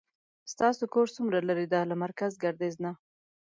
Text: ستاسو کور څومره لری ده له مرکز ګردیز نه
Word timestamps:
ستاسو 0.51 0.83
کور 0.93 1.07
څومره 1.15 1.37
لری 1.47 1.67
ده 1.73 1.79
له 1.89 1.95
مرکز 2.03 2.31
ګردیز 2.43 2.75
نه 2.83 2.91